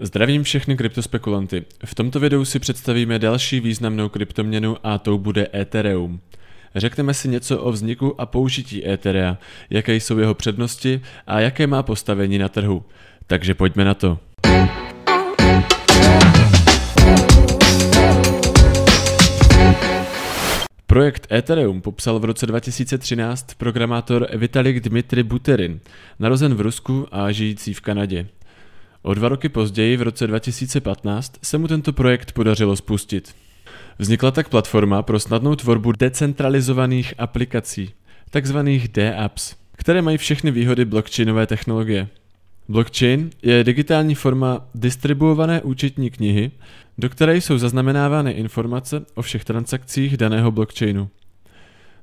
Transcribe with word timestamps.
Zdravím 0.00 0.42
všechny 0.42 0.76
kryptospekulanty. 0.76 1.64
V 1.84 1.94
tomto 1.94 2.20
videu 2.20 2.44
si 2.44 2.58
představíme 2.58 3.18
další 3.18 3.60
významnou 3.60 4.08
kryptoměnu 4.08 4.76
a 4.82 4.98
tou 4.98 5.18
bude 5.18 5.48
Ethereum. 5.54 6.20
Řekneme 6.74 7.14
si 7.14 7.28
něco 7.28 7.60
o 7.60 7.72
vzniku 7.72 8.20
a 8.20 8.26
použití 8.26 8.88
Etherea, 8.88 9.38
jaké 9.70 9.94
jsou 9.94 10.18
jeho 10.18 10.34
přednosti 10.34 11.00
a 11.26 11.40
jaké 11.40 11.66
má 11.66 11.82
postavení 11.82 12.38
na 12.38 12.48
trhu. 12.48 12.84
Takže 13.26 13.54
pojďme 13.54 13.84
na 13.84 13.94
to. 13.94 14.18
Projekt 20.86 21.32
Ethereum 21.32 21.80
popsal 21.80 22.18
v 22.18 22.24
roce 22.24 22.46
2013 22.46 23.54
programátor 23.54 24.28
Vitalik 24.34 24.80
Dmitry 24.80 25.22
Buterin, 25.22 25.80
narozen 26.18 26.54
v 26.54 26.60
Rusku 26.60 27.06
a 27.12 27.32
žijící 27.32 27.74
v 27.74 27.80
Kanadě. 27.80 28.26
O 29.02 29.14
dva 29.14 29.28
roky 29.28 29.48
později, 29.48 29.96
v 29.96 30.02
roce 30.02 30.26
2015, 30.26 31.32
se 31.42 31.58
mu 31.58 31.68
tento 31.68 31.92
projekt 31.92 32.32
podařilo 32.32 32.76
spustit. 32.76 33.34
Vznikla 33.98 34.30
tak 34.30 34.48
platforma 34.48 35.02
pro 35.02 35.20
snadnou 35.20 35.56
tvorbu 35.56 35.92
decentralizovaných 35.92 37.14
aplikací, 37.18 37.90
takzvaných 38.30 38.88
D-apps, 38.88 39.54
které 39.72 40.02
mají 40.02 40.18
všechny 40.18 40.50
výhody 40.50 40.84
blockchainové 40.84 41.46
technologie. 41.46 42.08
Blockchain 42.68 43.30
je 43.42 43.64
digitální 43.64 44.14
forma 44.14 44.68
distribuované 44.74 45.62
účetní 45.62 46.10
knihy, 46.10 46.50
do 46.98 47.10
které 47.10 47.36
jsou 47.36 47.58
zaznamenávány 47.58 48.30
informace 48.30 49.04
o 49.14 49.22
všech 49.22 49.44
transakcích 49.44 50.16
daného 50.16 50.50
blockchainu. 50.50 51.08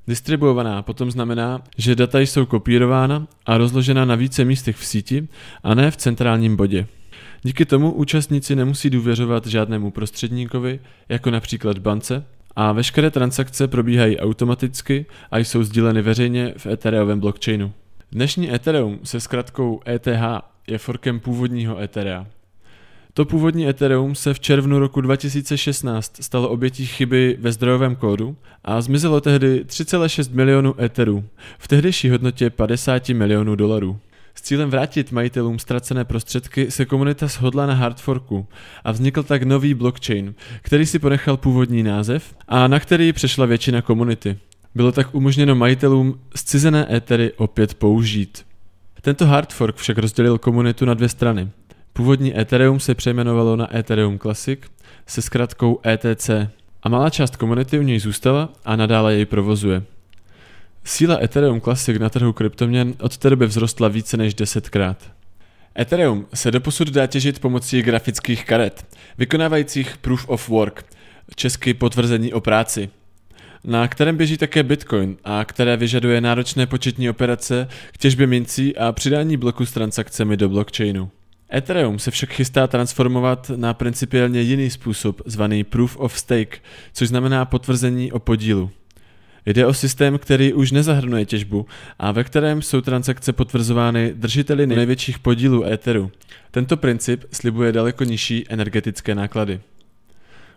Distribuovaná 0.08 0.82
potom 0.82 1.10
znamená, 1.10 1.62
že 1.78 1.94
data 1.94 2.20
jsou 2.20 2.46
kopírována 2.46 3.26
a 3.46 3.58
rozložena 3.58 4.04
na 4.04 4.14
více 4.14 4.44
místech 4.44 4.76
v 4.76 4.84
síti 4.84 5.28
a 5.62 5.74
ne 5.74 5.90
v 5.90 5.96
centrálním 5.96 6.56
bodě. 6.56 6.86
Díky 7.42 7.64
tomu 7.64 7.92
účastníci 7.92 8.56
nemusí 8.56 8.90
důvěřovat 8.90 9.46
žádnému 9.46 9.90
prostředníkovi, 9.90 10.80
jako 11.08 11.30
například 11.30 11.78
bance, 11.78 12.24
a 12.56 12.72
veškeré 12.72 13.10
transakce 13.10 13.68
probíhají 13.68 14.18
automaticky 14.18 15.06
a 15.30 15.38
jsou 15.38 15.62
sdíleny 15.62 16.02
veřejně 16.02 16.54
v 16.56 16.66
Ethereovém 16.66 17.20
blockchainu. 17.20 17.72
Dnešní 18.12 18.54
Ethereum 18.54 18.98
se 19.04 19.20
zkratkou 19.20 19.80
ETH 19.88 20.08
je 20.68 20.78
forkem 20.78 21.20
původního 21.20 21.80
Etherea. 21.80 22.26
To 23.16 23.24
původní 23.24 23.68
Ethereum 23.68 24.14
se 24.14 24.34
v 24.34 24.40
červnu 24.40 24.78
roku 24.78 25.00
2016 25.00 26.16
stalo 26.20 26.48
obětí 26.48 26.86
chyby 26.86 27.36
ve 27.40 27.52
zdrojovém 27.52 27.96
kódu 27.96 28.36
a 28.64 28.80
zmizelo 28.80 29.20
tehdy 29.20 29.64
3,6 29.66 30.34
milionů 30.34 30.80
Etherů 30.82 31.24
v 31.58 31.68
tehdejší 31.68 32.10
hodnotě 32.10 32.50
50 32.50 33.08
milionů 33.08 33.54
dolarů. 33.54 33.98
S 34.34 34.42
cílem 34.42 34.70
vrátit 34.70 35.12
majitelům 35.12 35.58
ztracené 35.58 36.04
prostředky 36.04 36.70
se 36.70 36.84
komunita 36.84 37.26
shodla 37.26 37.66
na 37.66 37.74
hardforku 37.74 38.46
a 38.84 38.92
vznikl 38.92 39.22
tak 39.22 39.42
nový 39.42 39.74
blockchain, 39.74 40.34
který 40.62 40.86
si 40.86 40.98
ponechal 40.98 41.36
původní 41.36 41.82
název 41.82 42.34
a 42.48 42.68
na 42.68 42.80
který 42.80 43.12
přešla 43.12 43.46
většina 43.46 43.82
komunity. 43.82 44.38
Bylo 44.74 44.92
tak 44.92 45.14
umožněno 45.14 45.54
majitelům 45.54 46.20
zcizené 46.34 46.96
étery 46.96 47.32
opět 47.36 47.74
použít. 47.74 48.46
Tento 49.00 49.26
hardfork 49.26 49.76
však 49.76 49.98
rozdělil 49.98 50.38
komunitu 50.38 50.84
na 50.84 50.94
dvě 50.94 51.08
strany. 51.08 51.50
Původní 51.96 52.40
Ethereum 52.40 52.80
se 52.80 52.94
přejmenovalo 52.94 53.56
na 53.56 53.76
Ethereum 53.76 54.18
Classic 54.18 54.60
se 55.06 55.22
zkratkou 55.22 55.80
ETC 55.86 56.30
a 56.82 56.88
malá 56.88 57.10
část 57.10 57.36
komunity 57.36 57.78
u 57.78 57.82
něj 57.82 57.98
zůstala 57.98 58.48
a 58.64 58.76
nadále 58.76 59.14
jej 59.14 59.24
provozuje. 59.24 59.82
Síla 60.84 61.18
Ethereum 61.22 61.60
Classic 61.60 61.98
na 61.98 62.08
trhu 62.08 62.32
kryptoměn 62.32 62.94
od 63.00 63.16
té 63.16 63.30
doby 63.30 63.46
vzrostla 63.46 63.88
více 63.88 64.16
než 64.16 64.34
desetkrát. 64.34 65.12
Ethereum 65.78 66.26
se 66.34 66.50
doposud 66.50 66.88
dá 66.88 67.06
těžit 67.06 67.38
pomocí 67.38 67.82
grafických 67.82 68.44
karet, 68.44 68.86
vykonávajících 69.18 69.96
Proof 69.96 70.28
of 70.28 70.48
Work, 70.48 70.84
česky 71.34 71.74
potvrzení 71.74 72.32
o 72.32 72.40
práci, 72.40 72.88
na 73.64 73.88
kterém 73.88 74.16
běží 74.16 74.36
také 74.36 74.62
Bitcoin 74.62 75.16
a 75.24 75.44
které 75.44 75.76
vyžaduje 75.76 76.20
náročné 76.20 76.66
početní 76.66 77.10
operace 77.10 77.68
k 77.92 77.98
těžbě 77.98 78.26
mincí 78.26 78.76
a 78.76 78.92
přidání 78.92 79.36
bloku 79.36 79.66
s 79.66 79.72
transakcemi 79.72 80.36
do 80.36 80.48
blockchainu. 80.48 81.10
Ethereum 81.52 81.98
se 81.98 82.10
však 82.10 82.30
chystá 82.30 82.66
transformovat 82.66 83.50
na 83.56 83.74
principiálně 83.74 84.40
jiný 84.40 84.70
způsob, 84.70 85.22
zvaný 85.26 85.64
Proof 85.64 85.96
of 85.96 86.18
Stake, 86.18 86.58
což 86.92 87.08
znamená 87.08 87.44
potvrzení 87.44 88.12
o 88.12 88.18
podílu. 88.18 88.70
Jde 89.46 89.66
o 89.66 89.74
systém, 89.74 90.18
který 90.18 90.52
už 90.52 90.72
nezahrnuje 90.72 91.26
těžbu 91.26 91.66
a 91.98 92.12
ve 92.12 92.24
kterém 92.24 92.62
jsou 92.62 92.80
transakce 92.80 93.32
potvrzovány 93.32 94.12
držiteli 94.14 94.66
největších 94.66 95.18
podílů 95.18 95.64
Etheru. 95.64 96.10
Tento 96.50 96.76
princip 96.76 97.24
slibuje 97.32 97.72
daleko 97.72 98.04
nižší 98.04 98.44
energetické 98.48 99.14
náklady. 99.14 99.60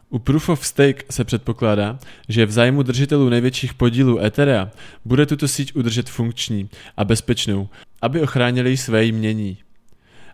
U 0.09 0.19
Proof 0.19 0.49
of 0.49 0.65
Stake 0.65 1.03
se 1.09 1.23
předpokládá, 1.23 1.99
že 2.29 2.45
v 2.45 2.51
zájmu 2.51 2.83
držitelů 2.83 3.29
největších 3.29 3.73
podílů 3.73 4.19
Etherea 4.19 4.71
bude 5.05 5.25
tuto 5.25 5.47
síť 5.47 5.75
udržet 5.75 6.09
funkční 6.09 6.69
a 6.97 7.05
bezpečnou, 7.05 7.69
aby 8.01 8.21
ochránili 8.21 8.77
své 8.77 9.05
jmění. 9.05 9.57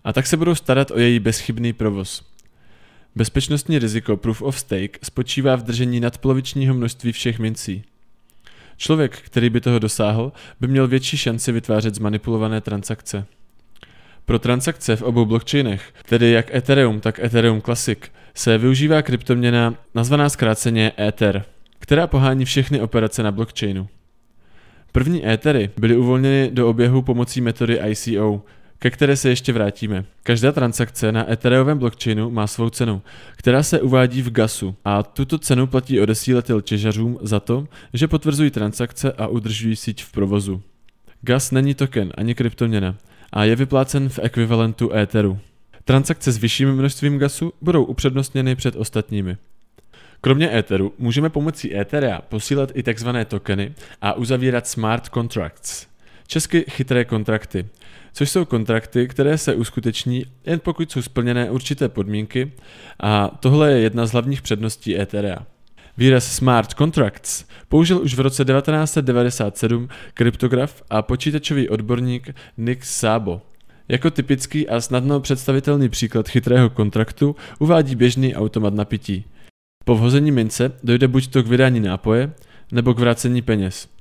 A 0.06 0.14
tak 0.14 0.28
se 0.28 0.38
budou 0.38 0.56
starat 0.56 0.92
o 0.92 1.00
její 1.00 1.20
bezchybný 1.20 1.74
provoz. 1.74 2.24
Bezpečnostní 3.16 3.80
riziko 3.80 4.18
Proof 4.18 4.42
of 4.42 4.60
Stake 4.60 5.00
spočívá 5.04 5.56
v 5.56 5.64
držení 5.64 6.00
nadpolovičního 6.00 6.74
množství 6.74 7.12
všech 7.12 7.40
mincí. 7.40 7.84
Člověk, 8.78 9.22
který 9.22 9.50
by 9.50 9.62
toho 9.62 9.80
dosáhl, 9.80 10.32
by 10.60 10.68
měl 10.68 10.88
větší 10.88 11.18
šanci 11.18 11.52
vytvářet 11.52 11.96
zmanipulované 11.96 12.62
transakce. 12.62 13.26
Pro 14.26 14.40
transakce 14.40 14.96
v 14.96 15.02
obou 15.02 15.26
blockchainech, 15.26 15.94
tedy 16.10 16.32
jak 16.32 16.56
Ethereum, 16.56 17.00
tak 17.00 17.20
Ethereum 17.20 17.62
Classic, 17.62 18.00
se 18.34 18.58
využívá 18.58 19.02
kryptoměna 19.02 19.76
nazvaná 19.96 20.30
zkráceně 20.30 20.92
Ether, 21.00 21.46
která 21.80 22.08
pohání 22.08 22.46
všechny 22.46 22.82
operace 22.82 23.24
na 23.24 23.32
blockchainu. 23.32 23.88
První 24.92 25.28
Ethery 25.28 25.70
byly 25.78 25.98
uvolněny 25.98 26.50
do 26.54 26.70
oběhu 26.70 27.02
pomocí 27.02 27.42
metody 27.42 27.80
ICO, 27.90 28.44
ke 28.80 28.92
které 28.92 29.18
se 29.18 29.30
ještě 29.30 29.54
vrátíme. 29.54 30.06
Každá 30.24 30.52
transakce 30.52 31.12
na 31.12 31.32
Ethereovém 31.32 31.78
blockchainu 31.78 32.30
má 32.30 32.48
svou 32.48 32.70
cenu, 32.70 33.02
která 33.36 33.64
se 33.64 33.82
uvádí 33.82 34.22
v 34.22 34.32
GASu 34.32 34.76
a 34.86 35.04
tuto 35.04 35.38
cenu 35.38 35.68
platí 35.68 36.02
odesílatel 36.02 36.62
těžařům 36.62 37.18
za 37.22 37.40
to, 37.40 37.68
že 37.94 38.08
potvrzují 38.08 38.52
transakce 38.52 39.14
a 39.14 39.28
udržují 39.28 39.76
síť 39.76 40.04
v 40.04 40.12
provozu. 40.12 40.62
GAS 41.22 41.52
není 41.52 41.74
token 41.74 42.14
ani 42.18 42.36
kryptoměna 42.36 42.96
a 43.34 43.44
je 43.44 43.56
vyplácen 43.56 44.10
v 44.10 44.20
ekvivalentu 44.24 44.94
Etheru. 44.94 45.40
Transakce 45.86 46.32
s 46.32 46.38
vyšším 46.38 46.76
množstvím 46.76 47.18
gasu 47.18 47.54
budou 47.62 47.84
upřednostněny 47.84 48.56
před 48.56 48.76
ostatními. 48.76 49.38
Kromě 50.22 50.58
Etheru 50.58 50.94
můžeme 50.98 51.30
pomocí 51.30 51.78
Etherea 51.78 52.22
posílat 52.22 52.72
i 52.74 52.84
tzv. 52.84 53.10
tokeny 53.28 53.74
a 54.02 54.14
uzavírat 54.14 54.68
smart 54.68 55.10
contracts, 55.14 55.88
česky 56.28 56.66
chytré 56.70 57.06
kontrakty, 57.06 57.66
což 58.14 58.30
jsou 58.30 58.46
kontrakty, 58.46 59.08
které 59.08 59.38
se 59.38 59.56
uskuteční 59.56 60.26
jen 60.46 60.60
pokud 60.60 60.92
jsou 60.92 61.02
splněné 61.02 61.52
určité 61.52 61.90
podmínky 61.90 62.52
a 63.00 63.28
tohle 63.40 63.72
je 63.72 63.80
jedna 63.80 64.06
z 64.06 64.12
hlavních 64.12 64.42
předností 64.42 65.00
Etherea. 65.00 65.46
Výraz 65.98 66.36
smart 66.36 66.74
contracts 66.74 67.46
použil 67.70 68.02
už 68.02 68.16
v 68.16 68.20
roce 68.20 68.46
1997 68.46 69.90
kryptograf 70.14 70.84
a 70.90 71.02
počítačový 71.02 71.70
odborník 71.70 72.36
Nick 72.58 72.84
Szabo. 72.84 73.42
Jako 73.88 74.12
typický 74.12 74.70
a 74.70 74.82
snadno 74.82 75.20
představitelný 75.20 75.90
příklad 75.90 76.30
chytrého 76.30 76.70
kontraktu 76.70 77.36
uvádí 77.60 77.96
běžný 77.96 78.36
automat 78.36 78.74
na 78.74 78.86
pití. 78.86 79.26
Po 79.86 79.96
vhození 79.96 80.32
mince 80.32 80.72
dojde 80.84 81.08
buď 81.08 81.28
to 81.28 81.44
k 81.44 81.48
vydání 81.48 81.80
nápoje, 81.80 82.34
nebo 82.72 82.94
k 82.94 83.00
vrácení 83.00 83.42
peněz. 83.42 83.95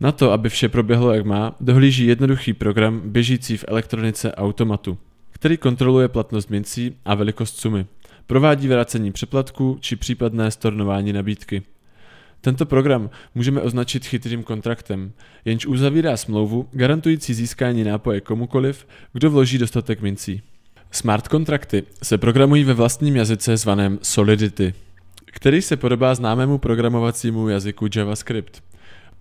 Na 0.00 0.12
to, 0.12 0.32
aby 0.32 0.48
vše 0.48 0.68
proběhlo 0.68 1.14
jak 1.14 1.26
má, 1.26 1.56
dohlíží 1.60 2.06
jednoduchý 2.06 2.52
program 2.52 3.02
běžící 3.04 3.56
v 3.56 3.64
elektronice 3.68 4.34
automatu, 4.34 4.98
který 5.30 5.56
kontroluje 5.56 6.08
platnost 6.08 6.50
mincí 6.50 6.96
a 7.04 7.14
velikost 7.14 7.60
sumy. 7.60 7.86
Provádí 8.26 8.68
vrácení 8.68 9.12
přeplatku 9.12 9.78
či 9.80 9.96
případné 9.96 10.50
stornování 10.50 11.12
nabídky. 11.12 11.62
Tento 12.40 12.66
program 12.66 13.10
můžeme 13.34 13.60
označit 13.60 14.06
chytrým 14.06 14.42
kontraktem, 14.42 15.12
jenž 15.44 15.66
uzavírá 15.66 16.16
smlouvu 16.16 16.68
garantující 16.72 17.34
získání 17.34 17.84
nápoje 17.84 18.20
komukoliv, 18.20 18.86
kdo 19.12 19.30
vloží 19.30 19.58
dostatek 19.58 20.00
mincí. 20.00 20.42
Smart 20.90 21.28
kontrakty 21.28 21.82
se 22.02 22.18
programují 22.18 22.64
ve 22.64 22.74
vlastním 22.74 23.16
jazyce 23.16 23.56
zvaném 23.56 23.98
Solidity, 24.02 24.74
který 25.24 25.62
se 25.62 25.76
podobá 25.76 26.14
známému 26.14 26.58
programovacímu 26.58 27.48
jazyku 27.48 27.86
JavaScript. 27.96 28.67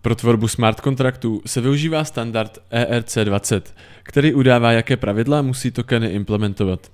Pro 0.01 0.15
tvorbu 0.15 0.47
smart 0.47 0.81
kontraktů 0.81 1.41
se 1.45 1.61
využívá 1.61 2.03
standard 2.03 2.57
ERC20, 2.71 3.61
který 4.03 4.33
udává, 4.33 4.71
jaké 4.71 4.97
pravidla 4.97 5.41
musí 5.41 5.71
tokeny 5.71 6.07
implementovat. 6.07 6.91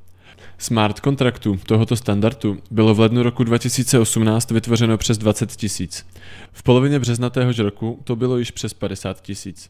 Smart 0.58 1.00
kontraktů 1.00 1.60
tohoto 1.66 1.96
standardu 1.96 2.60
bylo 2.72 2.96
v 2.96 3.00
lednu 3.00 3.24
roku 3.24 3.44
2018 3.44 4.52
vytvořeno 4.52 4.98
přes 4.98 5.18
20 5.18 5.52
tisíc. 5.52 6.06
V 6.52 6.64
polovině 6.64 7.00
března 7.00 7.30
téhož 7.30 7.60
roku 7.60 8.00
to 8.04 8.16
bylo 8.16 8.38
již 8.38 8.52
přes 8.52 8.74
50 8.74 9.22
tisíc. 9.22 9.70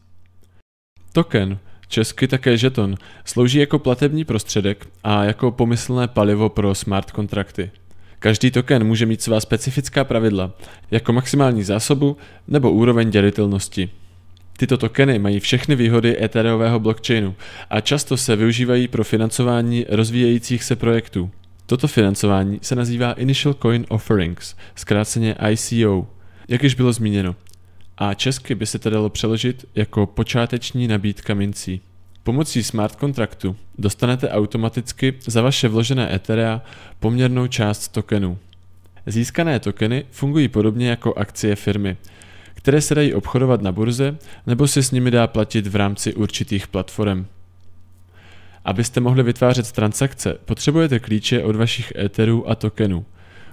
Token, 1.12 1.58
česky 1.88 2.28
také 2.28 2.56
žeton, 2.56 2.96
slouží 3.24 3.58
jako 3.58 3.78
platební 3.78 4.24
prostředek 4.24 4.88
a 5.04 5.24
jako 5.24 5.50
pomyslné 5.50 6.08
palivo 6.08 6.48
pro 6.48 6.74
smart 6.74 7.10
kontrakty. 7.10 7.70
Každý 8.24 8.50
token 8.50 8.84
může 8.84 9.06
mít 9.06 9.22
svá 9.22 9.40
specifická 9.40 10.04
pravidla, 10.04 10.52
jako 10.90 11.12
maximální 11.12 11.62
zásobu 11.62 12.16
nebo 12.48 12.70
úroveň 12.70 13.10
dělitelnosti. 13.10 13.90
Tyto 14.56 14.76
tokeny 14.76 15.18
mají 15.18 15.40
všechny 15.40 15.76
výhody 15.76 16.24
Ethereového 16.24 16.80
blockchainu 16.80 17.34
a 17.70 17.80
často 17.80 18.16
se 18.16 18.36
využívají 18.36 18.88
pro 18.88 19.04
financování 19.04 19.86
rozvíjejících 19.88 20.64
se 20.64 20.76
projektů. 20.76 21.30
Toto 21.66 21.88
financování 21.88 22.58
se 22.62 22.74
nazývá 22.74 23.12
Initial 23.12 23.54
Coin 23.54 23.86
Offerings, 23.88 24.54
zkráceně 24.74 25.36
ICO, 25.50 26.06
jak 26.48 26.62
již 26.62 26.74
bylo 26.74 26.92
zmíněno. 26.92 27.36
A 27.98 28.14
česky 28.14 28.54
by 28.54 28.66
se 28.66 28.78
to 28.78 28.90
dalo 28.90 29.10
přeložit 29.10 29.64
jako 29.74 30.06
počáteční 30.06 30.88
nabídka 30.88 31.34
mincí. 31.34 31.80
Pomocí 32.24 32.62
smart 32.62 32.96
kontraktu 32.96 33.56
dostanete 33.78 34.30
automaticky 34.30 35.14
za 35.26 35.42
vaše 35.42 35.68
vložené 35.68 36.14
Etherea 36.14 36.62
poměrnou 37.00 37.46
část 37.46 37.88
tokenů. 37.88 38.38
Získané 39.06 39.60
tokeny 39.60 40.04
fungují 40.10 40.48
podobně 40.48 40.88
jako 40.88 41.14
akcie 41.14 41.56
firmy, 41.56 41.96
které 42.54 42.80
se 42.80 42.94
dají 42.94 43.14
obchodovat 43.14 43.62
na 43.62 43.72
burze 43.72 44.16
nebo 44.46 44.68
se 44.68 44.82
s 44.82 44.90
nimi 44.90 45.10
dá 45.10 45.26
platit 45.26 45.66
v 45.66 45.76
rámci 45.76 46.14
určitých 46.14 46.66
platform. 46.66 47.26
Abyste 48.64 49.00
mohli 49.00 49.22
vytvářet 49.22 49.72
transakce, 49.72 50.38
potřebujete 50.44 50.98
klíče 50.98 51.42
od 51.42 51.56
vašich 51.56 51.92
Etherů 51.96 52.50
a 52.50 52.54
tokenů, 52.54 53.04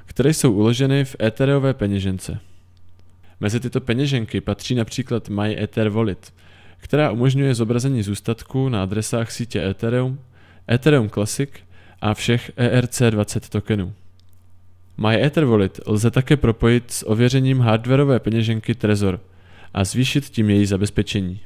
které 0.06 0.34
jsou 0.34 0.52
uloženy 0.52 1.06
v 1.06 1.16
Ethereové 1.24 1.74
peněžence. 1.74 2.40
Mezi 3.40 3.60
tyto 3.60 3.82
peněženky 3.82 4.42
patří 4.42 4.76
například 4.76 5.30
MyEther 5.30 5.90
Wallet, 5.90 6.34
která 6.82 7.12
umožňuje 7.12 7.56
zobrazení 7.56 8.04
zůstatků 8.04 8.70
na 8.70 8.84
adresách 8.84 9.32
sítě 9.32 9.64
Ethereum, 9.70 10.20
Ethereum 10.72 11.10
Classic 11.10 11.50
a 12.02 12.14
všech 12.14 12.52
ERC20 12.58 13.50
tokenů. 13.50 13.94
MyEther 14.98 15.46
Wallet 15.46 15.80
lze 15.86 16.12
také 16.12 16.38
propojit 16.38 16.92
s 16.92 17.10
ověřením 17.10 17.60
hardwareové 17.60 18.20
peněženky 18.20 18.76
Trezor 18.76 19.20
a 19.74 19.84
zvýšit 19.84 20.26
tím 20.26 20.50
její 20.50 20.66
zabezpečení. 20.66 21.40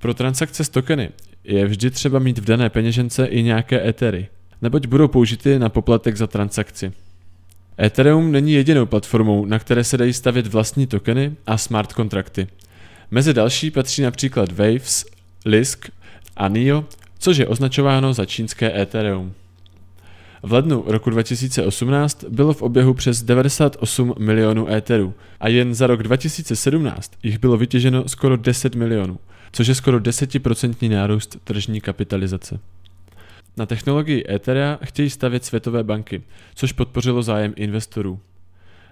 Pro 0.00 0.14
transakce 0.14 0.64
s 0.64 0.68
tokeny 0.68 1.10
je 1.44 1.66
vždy 1.66 1.90
třeba 1.90 2.18
mít 2.18 2.38
v 2.38 2.44
dané 2.44 2.70
peněžence 2.70 3.26
i 3.26 3.42
nějaké 3.42 3.88
Ethery, 3.88 4.28
neboť 4.62 4.86
budou 4.86 5.08
použity 5.08 5.58
na 5.58 5.68
poplatek 5.68 6.16
za 6.16 6.26
transakci. 6.26 6.92
Ethereum 7.80 8.32
není 8.32 8.52
jedinou 8.52 8.86
platformou, 8.86 9.44
na 9.44 9.58
které 9.58 9.84
se 9.84 9.96
dají 9.96 10.12
stavět 10.12 10.46
vlastní 10.46 10.86
tokeny 10.86 11.36
a 11.46 11.58
smart 11.58 11.92
kontrakty. 11.92 12.46
Mezi 13.10 13.34
další 13.34 13.70
patří 13.70 14.02
například 14.02 14.52
Waves, 14.52 15.04
Lisk 15.44 15.90
a 16.36 16.48
NIO, 16.48 16.84
což 17.18 17.36
je 17.36 17.46
označováno 17.46 18.14
za 18.14 18.24
čínské 18.24 18.80
Ethereum. 18.80 19.32
V 20.42 20.52
lednu 20.52 20.84
roku 20.86 21.10
2018 21.10 22.24
bylo 22.24 22.52
v 22.54 22.62
oběhu 22.62 22.94
přes 22.94 23.22
98 23.22 24.14
milionů 24.18 24.72
éterů 24.72 25.14
a 25.40 25.48
jen 25.48 25.74
za 25.74 25.86
rok 25.86 26.02
2017 26.02 27.12
jich 27.22 27.38
bylo 27.38 27.56
vytěženo 27.56 28.08
skoro 28.08 28.36
10 28.36 28.74
milionů, 28.74 29.18
což 29.52 29.66
je 29.66 29.74
skoro 29.74 29.98
10% 29.98 30.90
nárůst 30.90 31.36
tržní 31.44 31.80
kapitalizace. 31.80 32.60
Na 33.56 33.66
technologii 33.66 34.24
Etherea 34.28 34.78
chtějí 34.84 35.10
stavět 35.10 35.44
světové 35.44 35.82
banky, 35.84 36.22
což 36.54 36.72
podpořilo 36.72 37.22
zájem 37.22 37.52
investorů. 37.56 38.20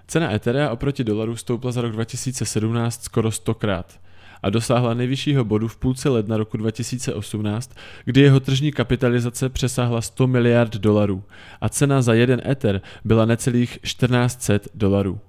Cena 0.07 0.33
Etherea 0.33 0.69
oproti 0.69 1.03
dolaru 1.03 1.35
stoupla 1.35 1.71
za 1.71 1.81
rok 1.81 1.91
2017 1.91 3.03
skoro 3.03 3.31
100 3.31 3.53
krát 3.53 3.99
a 4.43 4.49
dosáhla 4.49 4.93
nejvyššího 4.93 5.43
bodu 5.43 5.67
v 5.67 5.77
půlce 5.77 6.09
ledna 6.09 6.37
roku 6.37 6.57
2018, 6.57 7.75
kdy 8.05 8.21
jeho 8.21 8.39
tržní 8.39 8.71
kapitalizace 8.71 9.49
přesáhla 9.49 10.01
100 10.01 10.27
miliard 10.27 10.75
dolarů 10.75 11.23
a 11.61 11.69
cena 11.69 12.01
za 12.01 12.13
jeden 12.13 12.41
Ether 12.45 12.81
byla 13.05 13.25
necelých 13.25 13.79
1400 13.81 14.53
dolarů. 14.75 15.19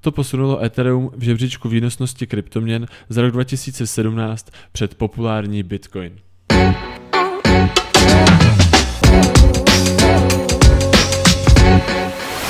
To 0.00 0.12
posunulo 0.12 0.64
Ethereum 0.64 1.10
v 1.16 1.22
žebříčku 1.22 1.68
výnosnosti 1.68 2.26
kryptoměn 2.26 2.86
za 3.08 3.22
rok 3.22 3.32
2017 3.32 4.50
před 4.72 4.94
populární 4.94 5.62
Bitcoin. 5.62 6.12